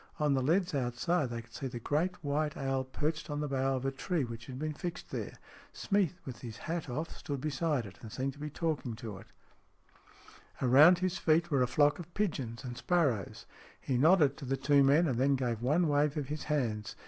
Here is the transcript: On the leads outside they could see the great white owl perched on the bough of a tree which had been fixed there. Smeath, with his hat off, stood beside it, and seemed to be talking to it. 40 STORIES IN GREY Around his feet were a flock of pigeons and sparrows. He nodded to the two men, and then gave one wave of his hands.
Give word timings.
On 0.17 0.33
the 0.33 0.41
leads 0.41 0.73
outside 0.73 1.29
they 1.29 1.43
could 1.43 1.53
see 1.53 1.67
the 1.67 1.79
great 1.79 2.23
white 2.23 2.57
owl 2.57 2.83
perched 2.83 3.29
on 3.29 3.39
the 3.39 3.47
bough 3.47 3.75
of 3.75 3.85
a 3.85 3.91
tree 3.91 4.23
which 4.23 4.47
had 4.47 4.57
been 4.57 4.73
fixed 4.73 5.11
there. 5.11 5.37
Smeath, 5.73 6.19
with 6.25 6.41
his 6.41 6.57
hat 6.57 6.89
off, 6.89 7.15
stood 7.15 7.39
beside 7.39 7.85
it, 7.85 7.99
and 8.01 8.11
seemed 8.11 8.33
to 8.33 8.39
be 8.39 8.49
talking 8.49 8.95
to 8.95 9.17
it. 9.19 9.27
40 9.29 9.29
STORIES 9.29 10.01
IN 10.61 10.67
GREY 10.67 10.79
Around 10.79 10.97
his 10.97 11.17
feet 11.19 11.51
were 11.51 11.61
a 11.61 11.67
flock 11.67 11.99
of 11.99 12.11
pigeons 12.15 12.63
and 12.63 12.75
sparrows. 12.75 13.45
He 13.79 13.95
nodded 13.99 14.37
to 14.37 14.45
the 14.45 14.57
two 14.57 14.83
men, 14.83 15.05
and 15.05 15.19
then 15.19 15.35
gave 15.35 15.61
one 15.61 15.87
wave 15.87 16.17
of 16.17 16.29
his 16.29 16.45
hands. 16.45 16.95